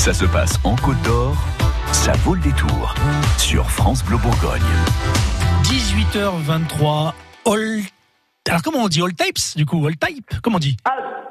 [0.00, 1.36] Ça se passe en Côte d'Or,
[1.92, 2.94] ça vaut le détour
[3.36, 4.62] sur France Bleu Bourgogne.
[5.64, 7.12] 18h23,
[7.44, 7.80] all...
[8.48, 10.78] Alors comment on dit All Types du coup All Type Comment on dit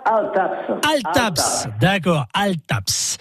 [0.05, 0.87] Altaps.
[0.87, 3.17] Altaps, d'accord, Altaps.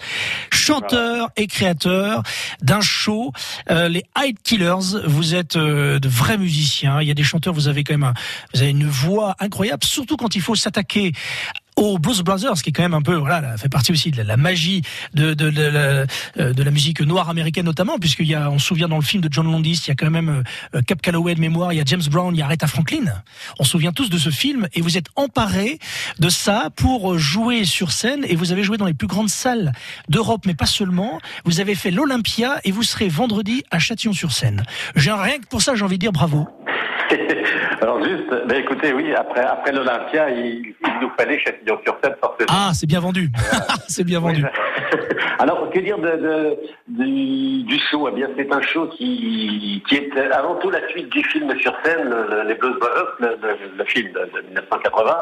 [0.51, 2.21] Chanteur et créateur
[2.61, 3.31] d'un show,
[3.71, 4.99] euh, les Hyde Killers.
[5.05, 7.01] Vous êtes euh, de vrais musiciens.
[7.01, 8.13] Il y a des chanteurs, vous avez quand même, un,
[8.53, 11.11] vous avez une voix incroyable, surtout quand il faut s'attaquer
[11.79, 14.35] aux Blues Brothers, qui est quand même un peu, voilà, fait partie aussi de la,
[14.35, 14.81] magie
[15.13, 16.05] de, euh,
[16.35, 19.23] de, la musique noire américaine notamment, puisqu'il y a, on se souvient dans le film
[19.23, 20.43] de John Landis, il y a quand même
[20.75, 23.05] euh, Cap Calloway de mémoire, il y a James Brown, il y a Aretha Franklin.
[23.59, 25.79] On se souvient tous de ce film et vous êtes emparé
[26.19, 29.71] de ça pour jouer sur scène et vous avez joué dans les plus grandes salles
[30.09, 31.19] d'Europe, mais pas seulement.
[31.45, 34.63] Vous avez fait l'Olympia et vous serez vendredi à Châtillon-sur-Seine.
[34.97, 36.45] J'ai rien que pour ça, j'ai envie de dire bravo.
[37.81, 42.49] Alors juste, ben écoutez, oui, après, après l'Olympia, il, il nous fallait Châtillon-sur-Seine forcément.
[42.49, 43.29] Ah, c'est bien vendu.
[43.87, 44.43] c'est bien vendu.
[45.37, 45.97] Alors, que dire
[46.87, 48.07] du, show?
[48.09, 52.09] Eh bien, c'est un show qui, est avant tout la suite du film sur scène,
[52.09, 53.15] le- les Blues Brothers,
[53.77, 55.17] le, film de, de 1980.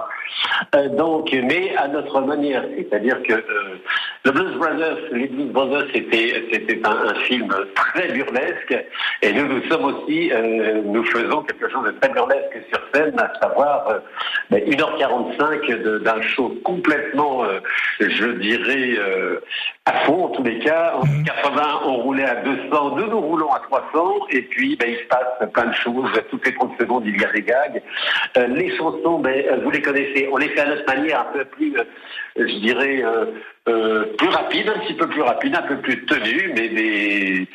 [0.76, 3.76] Euh, donc, mais à notre manière, c'est-à-dire que euh,
[4.26, 8.76] le Blues Brothers, les Blues Brothers, c'était un, film très burlesque,
[9.22, 13.14] et nous, nous sommes aussi, euh, nous faisons quelque chose de très burlesque sur scène,
[13.20, 14.00] à savoir euh,
[14.50, 17.44] ben, 1h45 de- d'un show complètement,
[18.00, 19.40] je dirais, euh,
[19.86, 20.94] à fond en tous les cas.
[20.96, 24.98] En 80, on roulait à 200, nous nous roulons à 300, et puis ben, il
[24.98, 26.10] se passe plein de choses.
[26.30, 27.82] Toutes les 30 secondes, il y a des gags.
[28.38, 31.34] Euh, les chansons, ben, euh, vous les connaissez, on les fait à notre manière, un
[31.38, 31.74] peu plus,
[32.36, 33.04] je dirais,
[33.66, 37.48] plus rapide, un petit peu plus rapide, un peu plus tenue, mais des...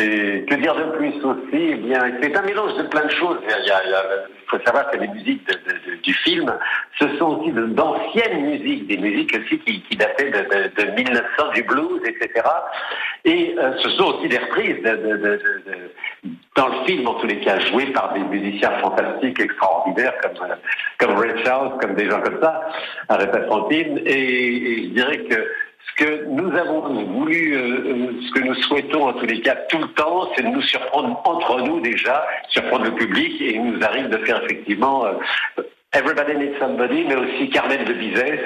[0.00, 1.70] Et que dire de plus aussi?
[1.72, 3.38] Eh bien, c'est un mélange de plein de choses.
[3.42, 5.77] Il, y a- il y a- il faut savoir que les musiques de- de- de-
[6.08, 6.48] du film,
[6.98, 11.62] ce sont aussi d'anciennes musiques, des musiques aussi qui, dataient de, de- de 1900, du
[11.64, 12.28] blues, etc.
[13.24, 14.80] Et euh, ce sont aussi des reprises
[16.56, 20.54] dans le film, en tous les cas, jouées par des musiciens fantastiques, extraordinaires, comme, euh,
[20.98, 21.32] comme Ray
[21.80, 22.52] comme des gens comme ça,
[23.08, 23.96] Aretha Franklin.
[24.06, 24.12] Et,
[24.72, 25.38] et je dirais que
[25.88, 29.78] ce que nous avons voulu, euh, ce que nous souhaitons en tous les cas tout
[29.78, 33.82] le temps, c'est de nous surprendre entre nous déjà, surprendre le public, et il nous
[33.84, 35.04] arrive de faire effectivement
[35.94, 38.40] Everybody Needs Somebody, mais aussi Carmen de Bizet,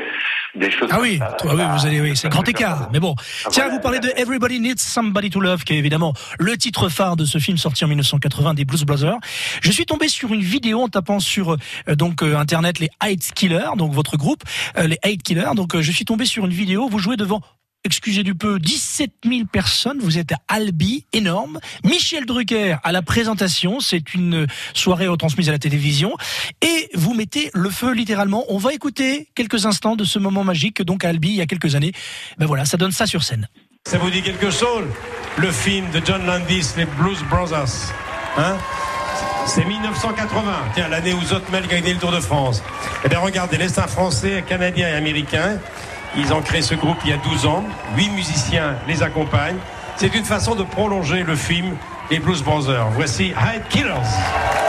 [0.54, 1.36] des choses Ah comme oui, ça.
[1.40, 2.88] toi, oui, vous allez, oui, c'est grand écart.
[2.92, 3.16] Mais bon,
[3.50, 3.70] tiens, voilà.
[3.74, 7.24] vous parlez de Everybody Needs Somebody to Love, qui est évidemment le titre phare de
[7.24, 9.18] ce film sorti en 1980 des Blues Brothers.
[9.60, 11.54] Je suis tombé sur une vidéo en tapant sur
[11.88, 14.44] euh, donc euh, internet les Heights Killers, donc votre groupe,
[14.78, 15.50] euh, les Heights Killers.
[15.56, 16.88] Donc euh, je suis tombé sur une vidéo.
[16.88, 17.40] Vous jouez devant
[17.84, 19.98] excusez du peu, 17 000 personnes.
[20.00, 21.58] Vous êtes à Albi, énorme.
[21.84, 23.80] Michel Drucker à la présentation.
[23.80, 26.16] C'est une soirée retransmise à la télévision.
[26.60, 28.44] Et vous mettez le feu littéralement.
[28.48, 31.46] On va écouter quelques instants de ce moment magique, donc à Albi, il y a
[31.46, 31.92] quelques années.
[32.38, 33.48] Ben voilà, ça donne ça sur scène.
[33.84, 34.84] Ça vous dit quelque chose
[35.36, 37.92] Le film de John Landis, les Blues Brothers.
[38.38, 38.56] Hein?
[39.46, 40.42] C'est 1980,
[40.74, 42.62] tiens, l'année où Zotmel gagnait le Tour de France.
[43.04, 45.58] Eh bien, regardez, les français, un canadien et américain.
[46.16, 47.64] Ils ont créé ce groupe il y a 12 ans.
[47.96, 49.58] Huit musiciens les accompagnent.
[49.96, 51.76] C'est une façon de prolonger le film
[52.10, 52.88] Les Blues Brothers.
[52.90, 54.61] Voici Hyde Killers.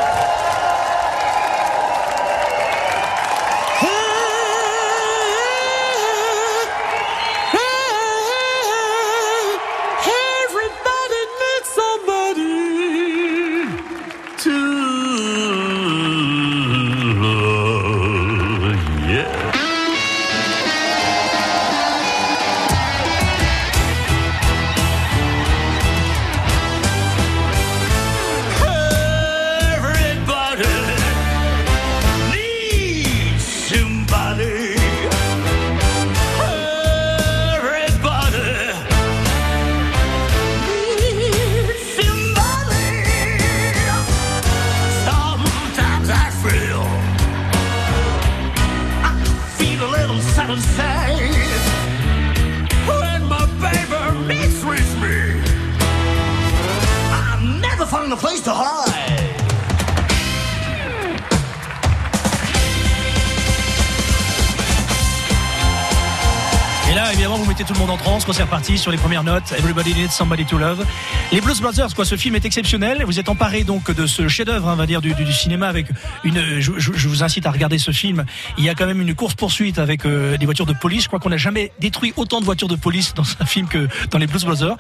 [58.24, 58.93] Place to hide.
[67.54, 69.52] Mettez tout le monde en transe quand c'est reparti sur les premières notes.
[69.56, 70.84] Everybody needs somebody to love.
[71.32, 73.04] Les Blues Brothers, quoi, ce film est exceptionnel.
[73.06, 75.86] Vous êtes emparé donc de ce chef-d'œuvre, hein, on va dire, du, cinéma avec
[76.24, 76.60] une.
[76.60, 78.26] Je, vous incite à regarder ce film.
[78.58, 81.04] Il y a quand même une course poursuite avec euh, des voitures de police.
[81.04, 83.88] Je crois qu'on n'a jamais détruit autant de voitures de police dans un film que
[84.10, 84.78] dans les Blues Brothers.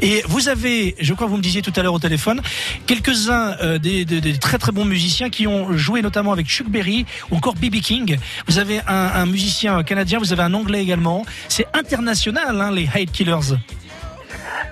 [0.00, 2.40] Et vous avez, je crois que vous me disiez tout à l'heure au téléphone,
[2.86, 7.36] quelques-uns euh, des, très très bons musiciens qui ont joué notamment avec Chuck Berry ou
[7.36, 7.80] encore B.B.
[7.80, 8.16] King.
[8.46, 11.26] Vous avez un musicien canadien, vous avez un anglais également.
[11.48, 12.13] c'est international,
[12.60, 13.56] hein, les Hate Killers.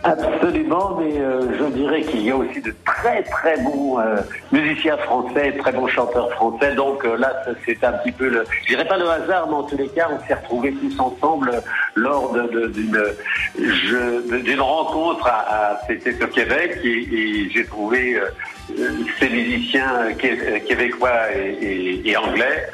[0.04, 4.16] Absolument, mais euh, je dirais qu'il y a aussi de très très bons euh,
[4.50, 6.74] musiciens français, très bons chanteurs français.
[6.74, 7.32] Donc euh, là,
[7.64, 10.08] c'est un petit peu le, je dirais pas le hasard, mais en tous les cas,
[10.10, 11.52] on s'est retrouvés tous ensemble
[11.94, 18.18] lors d'une rencontre à, à- au Québec et, j'ai trouvé
[19.20, 21.30] ces musiciens qué- québécois
[22.02, 22.66] et anglais.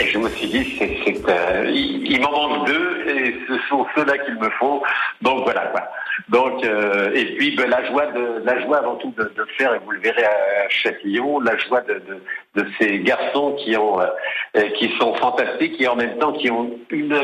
[0.00, 3.86] Et je me suis dit, c'est, euh, il, il m'en manque deux et ce sont
[3.94, 4.82] ceux-là qu'il me faut.
[5.20, 5.82] Donc voilà quoi.
[6.28, 9.74] Donc euh, et puis ben, la joie de la joie avant tout de, de faire
[9.74, 14.00] et vous le verrez à Châtillon, la joie de, de, de ces garçons qui ont
[14.00, 17.18] euh, qui sont fantastiques et en même temps qui ont une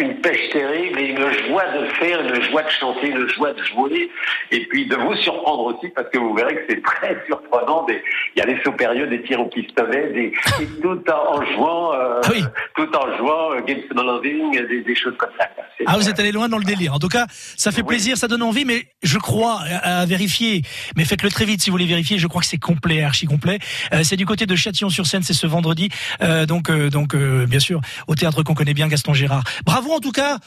[0.00, 3.62] une pêche terrible et une joie de faire, une joie de chanter, une joie de
[3.64, 4.10] jouer,
[4.50, 7.84] et puis de vous surprendre aussi, parce que vous verrez que c'est très surprenant.
[7.84, 8.02] Des,
[8.34, 11.44] il y a des sauts périodes, des tirs au pistolet, des, et tout en, en
[11.52, 12.42] jouant, euh, Ah oui.
[12.76, 15.48] tout en jouant euh, Games of Loving, des, des choses comme ça.
[15.86, 16.94] Ah, vous êtes allé loin dans le délire.
[16.94, 17.88] En tout cas, ça fait Oui.
[17.88, 20.62] plaisir, ça donne envie, mais je crois à, à vérifier.
[20.96, 22.18] Mais faites-le très vite si vous voulez vérifier.
[22.18, 23.58] Je crois que c'est complet, archi complet.
[23.92, 25.88] Euh, c'est du côté de Châtillon-sur-Seine, c'est ce vendredi.
[26.22, 29.44] Euh, donc, euh, donc, euh, bien sûr, au théâtre qu'on connaît bien, Gaston Gérard.
[29.64, 30.38] Bravo en tout cas.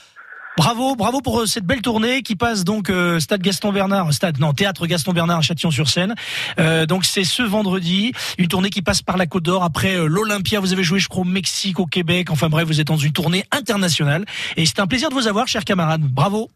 [0.55, 4.39] Bravo, bravo pour euh, cette belle tournée qui passe donc euh, Stade Gaston Bernard, Stade
[4.39, 6.13] non Théâtre Gaston Bernard à Châtillon-sur-Seine.
[6.59, 10.05] Euh, donc c'est ce vendredi, une tournée qui passe par la Côte d'Or après euh,
[10.05, 10.59] l'Olympia.
[10.59, 12.29] Vous avez joué, je crois, au Mexique, au Québec.
[12.29, 15.47] Enfin bref, vous êtes dans une tournée internationale et c'est un plaisir de vous avoir,
[15.47, 16.01] chers camarades.
[16.01, 16.49] Bravo.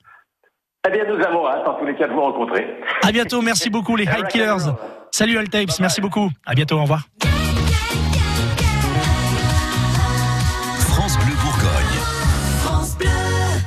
[0.88, 2.66] Eh bien, nous avons hâte, en tous les cas, de vous rencontrer.
[3.04, 3.42] À bientôt.
[3.42, 4.72] Merci beaucoup les High Killers.
[5.12, 5.80] Salut Altapes.
[5.80, 6.30] Merci beaucoup.
[6.46, 6.78] À bientôt.
[6.78, 7.08] Au revoir.